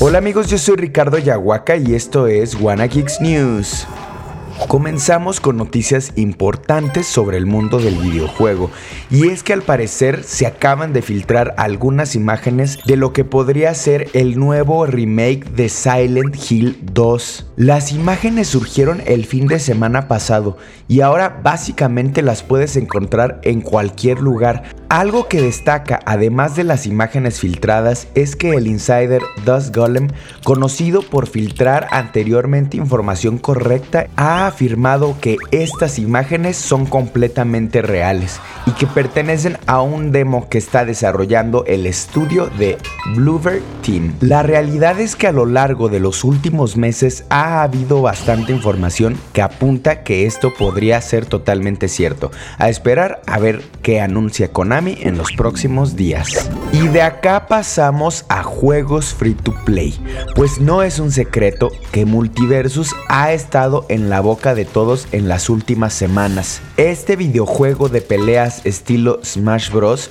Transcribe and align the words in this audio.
Hola 0.00 0.18
amigos, 0.18 0.48
yo 0.48 0.56
soy 0.56 0.76
Ricardo 0.76 1.18
Yahuaca 1.18 1.76
y 1.76 1.94
esto 1.94 2.26
es 2.26 2.54
Wanna 2.54 2.88
News. 3.20 3.86
Comenzamos 4.66 5.40
con 5.40 5.56
noticias 5.56 6.12
importantes 6.16 7.06
sobre 7.06 7.36
el 7.36 7.46
mundo 7.46 7.78
del 7.78 7.96
videojuego 7.96 8.70
y 9.10 9.28
es 9.28 9.42
que 9.42 9.52
al 9.52 9.62
parecer 9.62 10.24
se 10.24 10.46
acaban 10.46 10.92
de 10.92 11.00
filtrar 11.00 11.54
algunas 11.58 12.14
imágenes 12.14 12.78
de 12.84 12.96
lo 12.96 13.12
que 13.12 13.24
podría 13.24 13.72
ser 13.74 14.08
el 14.14 14.38
nuevo 14.38 14.84
remake 14.84 15.50
de 15.52 15.68
Silent 15.68 16.36
Hill 16.50 16.78
2. 16.92 17.52
Las 17.56 17.92
imágenes 17.92 18.48
surgieron 18.48 19.02
el 19.06 19.26
fin 19.26 19.46
de 19.46 19.58
semana 19.58 20.08
pasado 20.08 20.56
y 20.88 21.02
ahora 21.02 21.40
básicamente 21.42 22.22
las 22.22 22.42
puedes 22.42 22.76
encontrar 22.76 23.40
en 23.44 23.60
cualquier 23.60 24.20
lugar. 24.20 24.64
Algo 24.90 25.28
que 25.28 25.42
destaca 25.42 26.00
además 26.06 26.56
de 26.56 26.64
las 26.64 26.86
imágenes 26.86 27.40
filtradas 27.40 28.08
es 28.14 28.36
que 28.36 28.52
el 28.52 28.66
insider 28.66 29.20
Dust 29.44 29.76
Golem, 29.76 30.08
conocido 30.44 31.02
por 31.02 31.26
filtrar 31.26 31.88
anteriormente 31.90 32.78
información 32.78 33.36
correcta, 33.36 34.06
ha 34.16 34.46
afirmado 34.46 35.14
que 35.20 35.36
estas 35.50 35.98
imágenes 35.98 36.56
son 36.56 36.86
completamente 36.86 37.82
reales 37.82 38.40
y 38.64 38.70
que 38.70 38.86
pertenecen 38.86 39.58
a 39.66 39.82
un 39.82 40.10
demo 40.10 40.48
que 40.48 40.56
está 40.56 40.86
desarrollando 40.86 41.66
el 41.66 41.84
estudio 41.84 42.46
de 42.58 42.78
Bluebird 43.14 43.60
Team. 43.82 44.14
La 44.20 44.42
realidad 44.42 44.98
es 45.00 45.16
que 45.16 45.26
a 45.26 45.32
lo 45.32 45.44
largo 45.44 45.90
de 45.90 46.00
los 46.00 46.24
últimos 46.24 46.78
meses 46.78 47.26
ha 47.28 47.62
habido 47.62 48.00
bastante 48.00 48.54
información 48.54 49.18
que 49.34 49.42
apunta 49.42 50.02
que 50.02 50.24
esto 50.24 50.50
podría 50.54 50.98
ser 51.02 51.26
totalmente 51.26 51.88
cierto. 51.88 52.30
A 52.56 52.70
esperar 52.70 53.20
a 53.26 53.38
ver 53.38 53.60
qué 53.82 54.00
anuncia 54.00 54.48
Konami 54.50 54.77
en 54.86 55.18
los 55.18 55.32
próximos 55.32 55.96
días. 55.96 56.50
Y 56.72 56.86
de 56.88 57.02
acá 57.02 57.48
pasamos 57.48 58.24
a 58.28 58.42
juegos 58.42 59.12
free 59.12 59.34
to 59.34 59.52
play, 59.64 59.98
pues 60.36 60.60
no 60.60 60.82
es 60.82 61.00
un 61.00 61.10
secreto 61.10 61.70
que 61.90 62.04
Multiversus 62.04 62.94
ha 63.08 63.32
estado 63.32 63.84
en 63.88 64.08
la 64.08 64.20
boca 64.20 64.54
de 64.54 64.64
todos 64.64 65.08
en 65.12 65.28
las 65.28 65.50
últimas 65.50 65.94
semanas. 65.94 66.60
Este 66.76 67.16
videojuego 67.16 67.88
de 67.88 68.02
peleas 68.02 68.64
estilo 68.64 69.20
Smash 69.24 69.70
Bros 69.70 70.10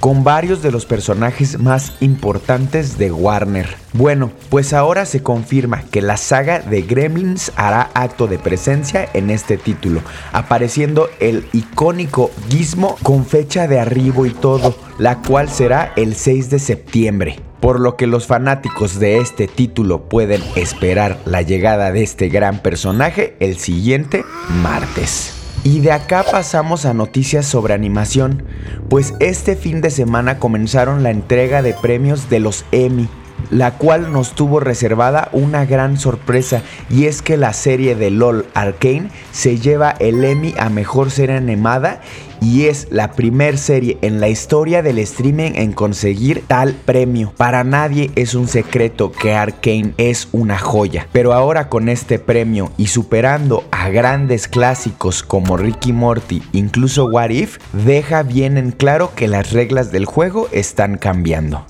con 0.00 0.24
varios 0.24 0.62
de 0.62 0.70
los 0.70 0.86
personajes 0.86 1.58
más 1.58 1.92
importantes 2.00 2.98
de 2.98 3.10
Warner. 3.10 3.76
Bueno, 3.92 4.30
pues 4.48 4.72
ahora 4.72 5.06
se 5.06 5.22
confirma 5.22 5.82
que 5.90 6.02
la 6.02 6.16
saga 6.16 6.60
de 6.60 6.82
Gremlins 6.82 7.52
hará 7.56 7.90
acto 7.94 8.26
de 8.26 8.38
presencia 8.38 9.08
en 9.14 9.30
este 9.30 9.56
título, 9.56 10.02
apareciendo 10.32 11.08
el 11.20 11.46
icónico 11.52 12.30
Gizmo 12.48 12.96
con 13.02 13.26
fecha 13.26 13.66
de 13.66 13.80
arribo 13.80 14.26
y 14.26 14.30
todo, 14.30 14.76
la 14.98 15.18
cual 15.22 15.48
será 15.48 15.92
el 15.96 16.14
6 16.14 16.50
de 16.50 16.58
septiembre. 16.58 17.40
Por 17.60 17.80
lo 17.80 17.96
que 17.96 18.06
los 18.06 18.26
fanáticos 18.26 19.00
de 19.00 19.18
este 19.18 19.48
título 19.48 20.08
pueden 20.08 20.42
esperar 20.54 21.18
la 21.24 21.42
llegada 21.42 21.90
de 21.90 22.04
este 22.04 22.28
gran 22.28 22.60
personaje 22.60 23.36
el 23.40 23.58
siguiente 23.58 24.24
martes. 24.62 25.37
Y 25.64 25.80
de 25.80 25.92
acá 25.92 26.24
pasamos 26.30 26.86
a 26.86 26.94
noticias 26.94 27.46
sobre 27.46 27.74
animación, 27.74 28.44
pues 28.88 29.14
este 29.20 29.56
fin 29.56 29.80
de 29.80 29.90
semana 29.90 30.38
comenzaron 30.38 31.02
la 31.02 31.10
entrega 31.10 31.62
de 31.62 31.74
premios 31.74 32.30
de 32.30 32.40
los 32.40 32.64
Emmy, 32.72 33.08
la 33.50 33.72
cual 33.72 34.12
nos 34.12 34.34
tuvo 34.34 34.60
reservada 34.60 35.28
una 35.32 35.64
gran 35.64 35.98
sorpresa 35.98 36.62
y 36.90 37.06
es 37.06 37.22
que 37.22 37.36
la 37.36 37.52
serie 37.52 37.94
de 37.94 38.10
LOL 38.10 38.46
Arcane 38.54 39.10
se 39.32 39.58
lleva 39.58 39.90
el 39.98 40.24
Emmy 40.24 40.54
a 40.58 40.68
mejor 40.68 41.10
serie 41.10 41.36
animada 41.36 42.00
y 42.40 42.66
es 42.66 42.88
la 42.90 43.12
primer 43.12 43.58
serie 43.58 43.98
en 44.02 44.20
la 44.20 44.28
historia 44.28 44.82
del 44.82 44.98
streaming 44.98 45.52
en 45.54 45.72
conseguir 45.72 46.44
tal 46.46 46.74
premio. 46.74 47.32
Para 47.36 47.64
nadie 47.64 48.10
es 48.14 48.34
un 48.34 48.48
secreto 48.48 49.10
que 49.12 49.34
Arcane 49.34 49.94
es 49.96 50.28
una 50.32 50.58
joya, 50.58 51.08
pero 51.12 51.32
ahora 51.32 51.68
con 51.68 51.88
este 51.88 52.18
premio 52.18 52.70
y 52.76 52.88
superando 52.88 53.64
a 53.70 53.88
grandes 53.88 54.48
clásicos 54.48 55.22
como 55.22 55.56
Ricky 55.56 55.92
Morty, 55.92 56.42
incluso 56.52 57.06
What 57.06 57.30
If, 57.30 57.58
deja 57.72 58.22
bien 58.22 58.56
en 58.56 58.70
claro 58.70 59.12
que 59.14 59.28
las 59.28 59.52
reglas 59.52 59.90
del 59.90 60.04
juego 60.04 60.48
están 60.52 60.96
cambiando. 60.96 61.66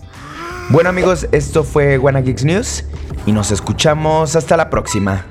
Bueno 0.70 0.90
amigos, 0.90 1.26
esto 1.32 1.64
fue 1.64 1.96
Wanna 1.96 2.20
Geeks 2.20 2.44
News 2.44 2.84
y 3.24 3.32
nos 3.32 3.50
escuchamos 3.50 4.36
hasta 4.36 4.54
la 4.54 4.68
próxima. 4.68 5.24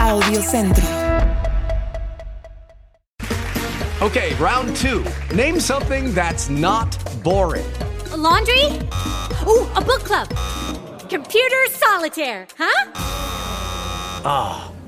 Audio 0.00 0.42
Centro. 0.42 0.84
Okay, 4.00 4.34
round 4.40 4.74
two. 4.74 5.04
Name 5.32 5.60
something 5.60 6.12
that's 6.12 6.50
not 6.50 6.98
boring. 7.22 7.64
A 8.12 8.16
laundry? 8.16 8.64
Ooh, 9.46 9.68
a 9.76 9.80
book 9.80 10.02
club. 10.02 10.26
Computer 11.08 11.68
solitaire, 11.68 12.48
huh? 12.58 12.90
Ah, 14.24 14.69